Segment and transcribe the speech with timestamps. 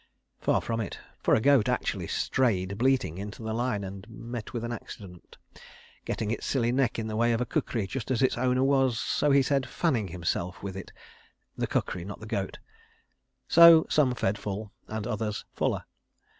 [0.39, 4.71] Far from it—for a goat actually strayed bleating into the line and met with an
[4.71, 8.97] accident—getting its silly neck in the way of a kukri just as its owner was,
[8.97, 10.91] so he said, fanning himself with it
[11.55, 12.57] (with the kukri, not the goat).
[13.47, 15.83] So some fed full, and others fuller.